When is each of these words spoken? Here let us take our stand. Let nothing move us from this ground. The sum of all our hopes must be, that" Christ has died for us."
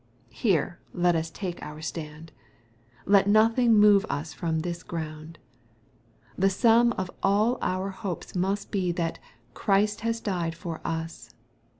Here 0.31 0.79
let 0.93 1.15
us 1.15 1.29
take 1.29 1.61
our 1.61 1.79
stand. 1.79 2.31
Let 3.05 3.27
nothing 3.29 3.75
move 3.75 4.03
us 4.09 4.33
from 4.33 4.57
this 4.61 4.81
ground. 4.81 5.37
The 6.35 6.49
sum 6.49 6.91
of 6.93 7.11
all 7.21 7.59
our 7.61 7.91
hopes 7.91 8.33
must 8.33 8.71
be, 8.71 8.91
that" 8.93 9.19
Christ 9.53 10.01
has 10.01 10.19
died 10.19 10.55
for 10.55 10.81
us." 10.83 11.29